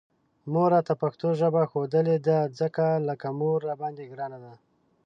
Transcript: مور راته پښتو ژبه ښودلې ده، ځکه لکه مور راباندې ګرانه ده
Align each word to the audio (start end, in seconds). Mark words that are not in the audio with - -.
مور 0.51 0.69
راته 0.75 0.93
پښتو 1.01 1.27
ژبه 1.39 1.61
ښودلې 1.71 2.17
ده، 2.27 2.39
ځکه 2.59 2.85
لکه 3.07 3.27
مور 3.39 3.57
راباندې 3.67 4.03
ګرانه 4.11 4.39
ده 4.43 4.53